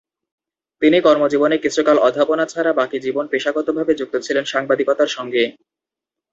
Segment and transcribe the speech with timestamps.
[0.81, 5.43] তিনি কর্মজীবনে কিছুকাল অধ্যাপনা ছাড়া বাকি জীবন পেশাগতভাবে যুক্ত ছিলেন সাংবাদিকতার সঙ্গে।